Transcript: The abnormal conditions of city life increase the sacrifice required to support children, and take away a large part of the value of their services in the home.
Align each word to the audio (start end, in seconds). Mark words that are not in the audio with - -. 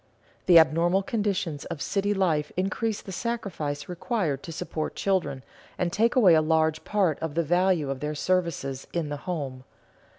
The 0.47 0.57
abnormal 0.57 1.03
conditions 1.03 1.65
of 1.65 1.79
city 1.79 2.11
life 2.11 2.51
increase 2.57 3.03
the 3.03 3.11
sacrifice 3.11 3.87
required 3.87 4.41
to 4.41 4.51
support 4.51 4.95
children, 4.95 5.43
and 5.77 5.93
take 5.93 6.15
away 6.15 6.33
a 6.33 6.41
large 6.41 6.83
part 6.83 7.19
of 7.19 7.35
the 7.35 7.43
value 7.43 7.91
of 7.91 7.99
their 7.99 8.15
services 8.15 8.87
in 8.93 9.09
the 9.09 9.17
home. 9.29 9.63